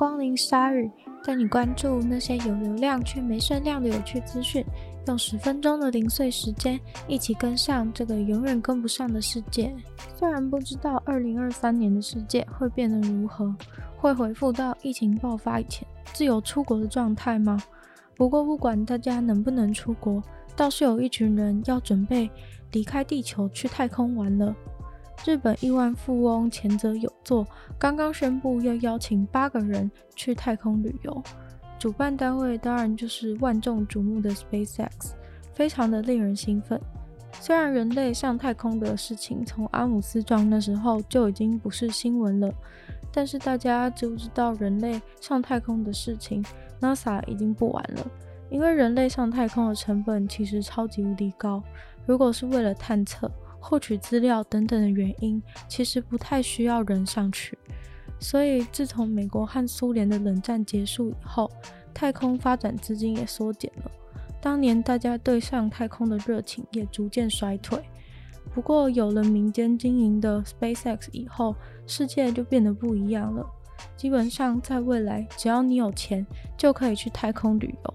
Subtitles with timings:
[0.00, 0.90] 光临鲨语，
[1.22, 4.64] 带你关注那些有流量却没声量的有趣资讯。
[5.06, 9.70] 用十分钟的零碎时间，一起跟上这个永远跟不上的世界。
[10.16, 13.54] 虽然不知道二零二三年的世界会变得如何，
[13.94, 17.62] 会恢复到疫情爆发以前自由出国的状态吗？
[18.16, 20.22] 不过不管大家能不能出国，
[20.56, 22.30] 倒是有一群人要准备
[22.72, 24.56] 离开地球去太空玩了。
[25.26, 27.46] 日本亿万富翁前泽有作
[27.78, 31.22] 刚刚宣布要邀请八个人去太空旅游，
[31.78, 34.88] 主办单位当然就是万众瞩目的 SpaceX，
[35.52, 36.80] 非常的令人兴奋。
[37.38, 42.50] 虽然人类上太空的事情从阿姆斯壮那时候就已经不是新闻了，
[43.12, 46.42] 但是大家知不知道人类上太空的事情
[46.80, 48.06] ，NASA 已经不玩了，
[48.48, 51.62] 因为人类上太空的成本其实超级无敌高，
[52.06, 53.30] 如果是为了探测。
[53.60, 57.56] 获取资料等等的原因，其实不太需要人上去。
[58.18, 61.50] 所以，自从美国和苏联的冷战结束以后，
[61.94, 63.90] 太空发展资金也缩减了。
[64.42, 67.82] 当年大家对上太空的热情也逐渐衰退。
[68.54, 71.54] 不过，有了民间经营的 SpaceX 以后，
[71.86, 73.46] 世界就变得不一样了。
[73.96, 76.26] 基本上，在未来，只要你有钱，
[76.58, 77.94] 就可以去太空旅游。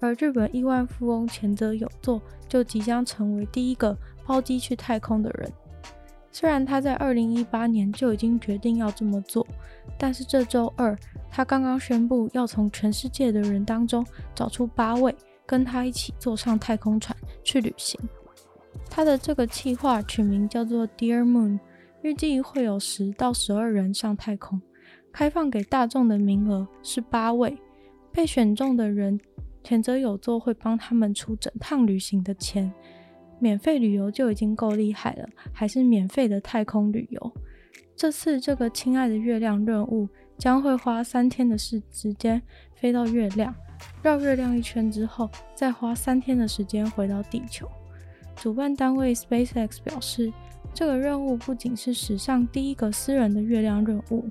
[0.00, 3.96] 而日本亿万富翁前泽友作就即将成为第一个。
[4.32, 5.52] 包机去太空的人，
[6.30, 9.46] 虽然他在二零一八年就已经决定要这么做，
[9.98, 10.98] 但是这周二，
[11.30, 14.02] 他刚刚宣布要从全世界的人当中
[14.34, 18.00] 找出八位，跟他一起坐上太空船去旅行。
[18.88, 21.58] 他的这个计划取名叫做 Dear Moon，
[22.00, 24.62] 预计会有十到十二人上太空，
[25.12, 27.58] 开放给大众的名额是八位，
[28.10, 29.20] 被选中的人，
[29.62, 32.72] 前者有座会帮他们出整趟旅行的钱。
[33.42, 37.32] 免费旅游就已经够厉害了，还是免费的太空旅游。
[37.96, 42.40] 这次这个亲爱的月亮任务将会花三天的时时间
[42.76, 43.52] 飞到月亮，
[44.00, 47.68] 绕月亮一圈之后，再花三天的时间回到地球。
[48.36, 50.32] 主办单位 SpaceX 表示，
[50.72, 54.24] 这个任务不仅是史上第一个私人的月亮任务，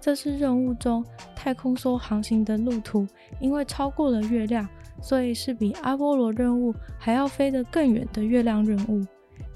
[0.00, 1.04] 这次任务中
[1.36, 3.06] 太空梭航行的路途
[3.40, 4.66] 因为超过了月亮。
[5.00, 9.04] 所以是比阿波罗任务还要飞得更远的月亮任务，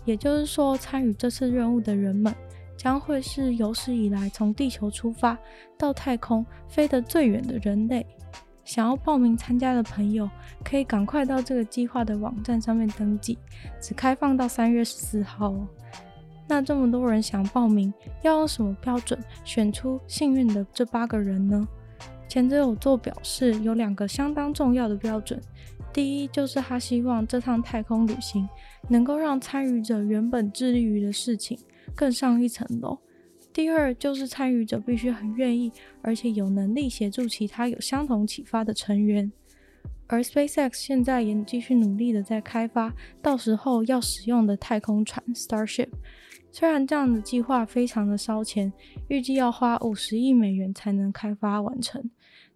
[0.05, 2.35] 也就是说，参与这次任务的人们
[2.77, 5.37] 将会是有史以来从地球出发
[5.77, 8.07] 到太空飞得最远的人类。
[8.65, 10.29] 想要报名参加的朋友，
[10.63, 13.39] 可以赶快到这个计划的网站上面登记，
[13.81, 15.67] 只开放到三月十四号哦。
[16.47, 21.67] 那这么多人想报名，要用什么标准选出幸运的这八个人呢？
[22.29, 25.41] 前者有做表示，有两个相当重要的标准。
[25.93, 28.47] 第一，就是他希望这趟太空旅行
[28.89, 31.59] 能够让参与者原本致力于的事情
[31.97, 32.99] 更上一层楼。
[33.53, 35.73] 第二，就是参与者必须很愿意，
[36.03, 39.33] 而且有能力协助其他有相同启发的成员。
[40.07, 45.89] 而 SpaceX 现在也继续努力的在开发，到时候要使用的太空船 Starship。
[46.51, 48.73] 虽然这样的计划非常的烧钱，
[49.09, 52.11] 预计要花五十亿美元才能开发完成。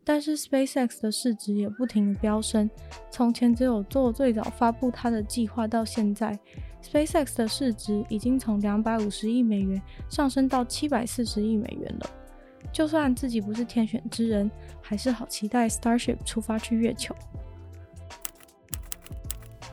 [0.04, 2.68] 但是 SpaceX 的市值也不停的飙升，
[3.10, 6.36] 从前只有做最早发布它的计划到现在
[6.82, 12.10] ，SpaceX 的市值已经从两百五十亿美元上升到七百四十亿美元了。
[12.72, 17.14] 就算自己不是天选之人，还是好期待 Starship 出发去月球。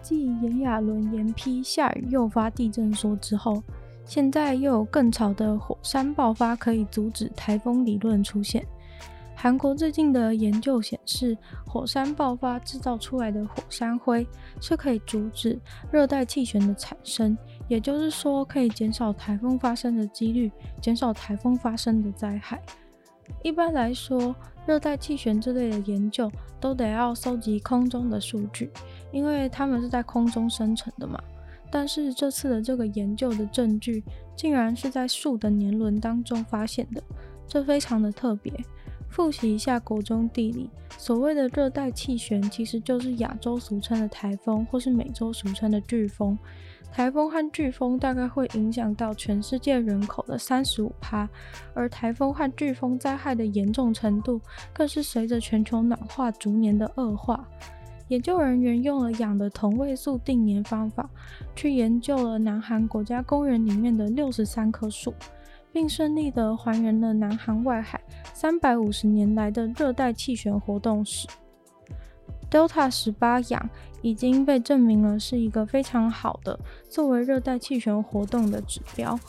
[0.01, 3.63] 继炎亚纶延批下雨诱发地震说之后，
[4.05, 8.65] 现在又有更潮的火山爆发可以阻止台风理论出现。
[9.41, 14.27] 韩国最近的研究显示，火山爆发制造出来的火山灰
[14.59, 15.57] 是可以阻止
[15.89, 17.37] 热带气旋的产生，
[17.69, 20.51] 也就是说，可以减少台风发生的几率，
[20.81, 22.61] 减少台风发生的灾害。
[23.41, 24.35] 一般来说，
[24.65, 26.29] 热带气旋这类的研究
[26.59, 28.69] 都得要收集空中的数据，
[29.13, 31.17] 因为它们是在空中生成的嘛。
[31.71, 34.03] 但是这次的这个研究的证据，
[34.35, 37.01] 竟然是在树的年轮当中发现的，
[37.47, 38.51] 这非常的特别。
[39.09, 46.37] 复习一下国中地理，所谓的热带气旋其实就是亚洲俗称的台风，或是美洲俗称的飓风。
[46.91, 51.29] 台风和飓风大概会影响到全世界人口的三十五趴，
[51.73, 54.41] 而台风和飓风灾害的严重程度
[54.73, 57.47] 更是随着全球暖化逐年的恶化。
[58.07, 61.07] 研究人员用了氧的同位素定年方法，
[61.55, 65.13] 去研究了南韩国家公园里面的六十三棵树。
[65.71, 68.01] 并顺利地还原了南韩外海
[68.33, 71.27] 三百五十年来的热带气旋活动史。
[72.49, 73.69] Delta 十八氧
[74.01, 79.19] 已经被证明了是一个非常好的作为热带气旋活动的指标。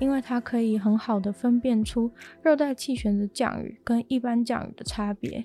[0.00, 5.44] 因为它可以很好的分辨出热带气旋的降雨跟一般降雨的差别。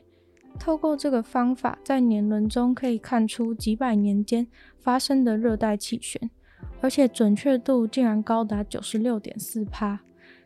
[0.59, 4.45] 透过这个方法，在年轮中可以看出几百年间
[4.77, 6.29] 发生的热带气旋，
[6.81, 10.01] 而且准确度竟然高达九十六点四趴。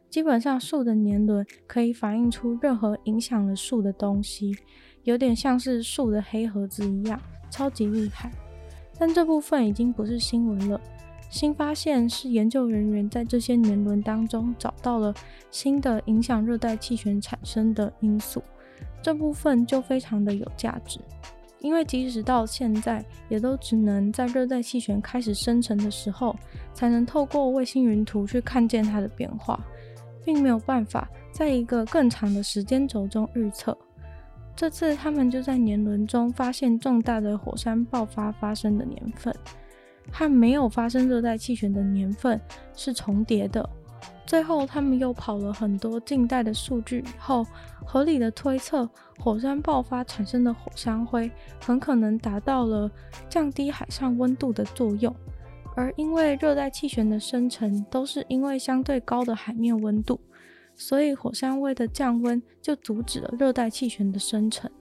[0.09, 4.56] 基本上，树的年轮可以反映出任何影响了树的东西，
[5.04, 8.31] 有点像是树的黑盒子一样，超级厉害。
[8.98, 10.80] 但这部分已经不是新闻了。
[11.30, 15.13] 新发现是研究人员在这些年轮当中找到了
[15.51, 18.42] 新的影响热带气旋产生的因素，
[19.01, 21.01] 这部分就非常的有价值，
[21.59, 26.33] 因为即使到现在，也都只能在热带气旋开始生成的时候，
[26.74, 29.59] 才能透过卫星云图去看见它的变化，
[30.28, 33.76] 并没有办法在一个更长的时间轴中预测。
[34.58, 39.34] 这次他们就在年轮中发现重大的火山爆发发生的年份。
[40.12, 42.40] 和没有发生热带气旋的年份
[42.76, 43.70] 是重叠的。
[44.26, 47.46] 最后，他们又跑了很多近代的数据以后，
[47.86, 51.32] 合理的推测，火山爆发产生的火山灰
[51.62, 52.92] 很可能达到了
[53.30, 55.14] 降低海上温度的作用。
[55.78, 60.20] 而因为热带气旋的生成都是因为相对高的海面温度，
[60.74, 64.72] 所以火山灰的降温就阻止了热带气旋的生成。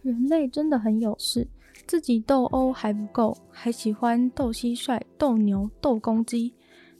[0.00, 1.48] 人类真的很有事。
[1.86, 6.54] 自己斗殴还不够，还喜欢斗蟋蟀、斗牛、斗公鸡。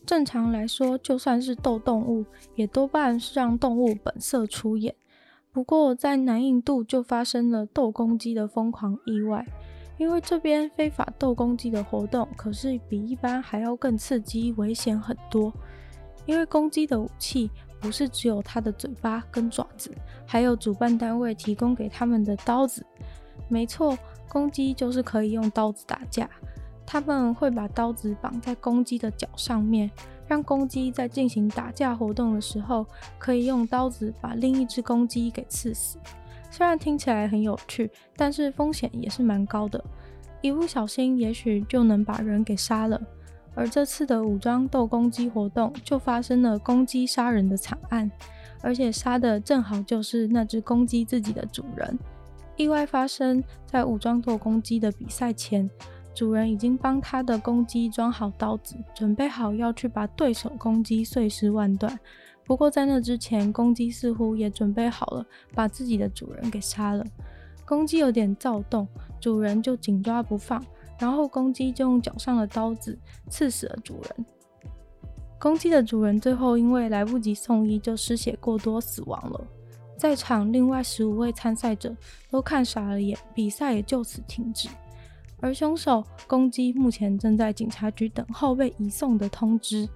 [0.05, 4.95] 正常来说，就算是斗动物，也多半是让动物本色出演。
[5.53, 9.47] 不过，在南印度就发生了斗公鸡的疯狂意外，
[10.01, 15.53] 因为这边非法斗公鸡的活动可是比一般还要更刺激、危险很多。
[16.25, 19.91] 因为公鸡的武器不是只有它的嘴巴跟爪子，
[20.25, 22.85] 还有主办单位提供给他们的刀子。
[23.47, 23.97] 没错。
[24.27, 26.31] 公鸡就是可以用刀子打架，
[26.87, 29.91] 他们会把刀子绑在公鸡的脚上面，
[30.29, 32.87] 让公鸡在进行打架活动的时候，
[33.19, 35.99] 可以用刀子把另一只公鸡给刺死。
[36.51, 39.83] 虽然听起来很有趣，但是风险也是蛮高的，
[40.41, 43.01] 一不小心也许就能把人给杀了。
[43.55, 48.11] 而这次的武装斗公鸡活动就发生了公鸡杀人的惨案，
[48.63, 51.99] 而且杀的正好就是那只攻击自己的主人。
[52.57, 55.69] 意外发生在武装斗公鸡的比赛前，
[56.15, 61.99] 主人已经帮他的公鸡装好刀子，准备好要去把对手公鸡碎尸万段。
[62.51, 65.25] 不过在那之前，公鸡似乎也准备好了
[65.55, 67.07] 把自己的主人给杀了。
[67.65, 68.89] 公鸡有点躁动，
[69.21, 70.61] 主人就紧抓不放，
[70.99, 72.99] 然后公鸡就用脚上的刀子
[73.29, 74.27] 刺死了主人。
[75.39, 79.47] 公鸡的主人最后因为来不及送医，就失血过多死亡了。
[79.97, 81.97] 在场另外十五位参赛者
[82.33, 84.69] 都看傻了眼，比赛也就此停止。
[85.39, 89.89] 而凶手公鸡目前正在警察局等候被移送的通知。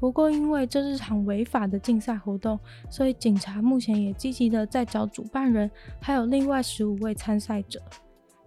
[0.00, 2.58] 不过，因为这是场违法的竞赛活动，
[2.88, 7.82] 所以警察目前也积极的在找主办人，还有另外十五位参赛者。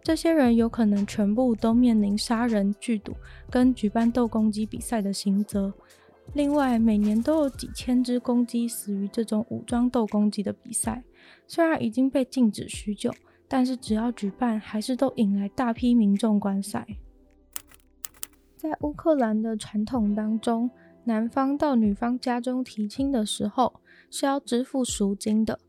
[0.04, 3.14] 这些人有可能全部都面临杀人、聚赌
[3.50, 5.72] 跟举办斗公鸡比赛的刑责。
[6.34, 11.04] 另外，每年都有几千只公鸡死于这种武装斗公鸡的比赛。
[11.46, 13.14] 虽然已经被禁止许久，
[13.48, 16.88] 但是只要举办，还是都引来大批民众观赛。
[18.56, 20.70] 在乌克兰的传统当中，
[21.04, 25.60] 男方到女方家中提亲的时候是要支付赎金的，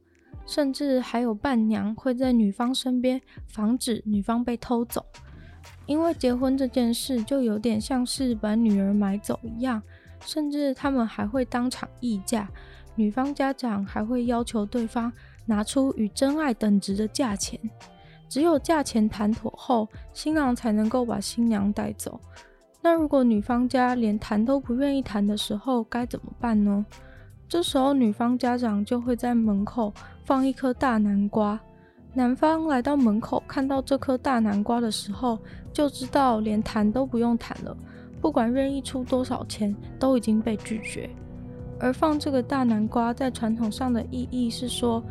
[0.46, 5.04] 甚至还有伴娘会在女方身边，防止女方被偷走。
[5.86, 9.82] 因为结婚这件事就有点像是把女儿买走一样。
[10.24, 12.48] 甚至他们还会当场议价，
[12.94, 15.12] 女方家长还会要求对方
[15.46, 17.58] 拿出与真爱等值的价钱，
[18.28, 22.20] 只有价钱谈妥后，新郎才能够把新娘带走。
[22.84, 26.84] 那如果女方家连谈都不愿意谈的时候，该怎么办呢？
[27.48, 29.92] 这时候女方家长就会在门口
[30.24, 31.60] 放一颗大南瓜，
[32.12, 35.38] 男方来到门口看到这颗大南瓜的时候，
[35.72, 37.76] 就知道连谈都不用谈了。
[38.20, 41.08] 不管愿意出多少钱，都已经被拒绝。
[41.78, 45.02] 而放这个大南瓜在传统上的意义是说，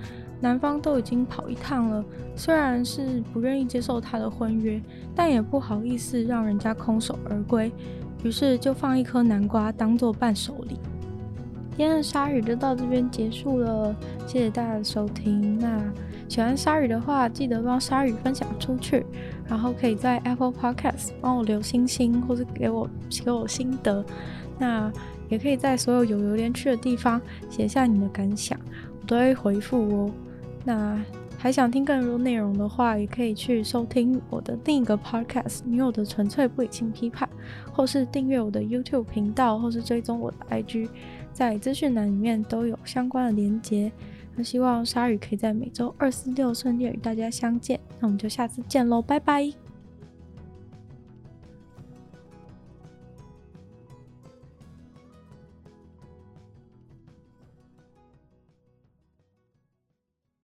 [0.41, 2.03] 男方都已经跑一趟了，
[2.35, 4.81] 虽然是不愿意接受他的婚约，
[5.15, 7.71] 但也不好意思让人家空手而归，
[8.23, 10.79] 于是就放一颗南瓜当做伴手礼。
[11.77, 13.95] 今天的鲨鱼就到这边结束了，
[14.27, 15.57] 谢谢大家的收听。
[15.57, 15.81] 那
[16.27, 19.05] 喜欢鲨鱼的话，记得帮鲨鱼分享出去，
[19.47, 22.89] 然后可以在 Apple Podcast 帮我留星星，或是给我
[23.23, 24.03] 给我心得。
[24.59, 24.91] 那
[25.29, 27.19] 也可以在所有有留言区的地方
[27.49, 28.59] 写下你的感想，
[28.99, 30.11] 我都会回复哦。
[30.63, 30.99] 那
[31.37, 37.27] 还想听更多内容的话，也可以去收听我的另一个 podcast《女友的纯粹不理性批判》，
[37.73, 40.87] 或是订阅我的 YouTube 频道，或是追踪我的 IG，
[41.33, 43.91] 在资讯栏里面都有相关的连结。
[44.35, 49.60] 那希望鲨鱼可以在每周二、四、六顺利与大家相见，那我们就下次见喽，拜拜。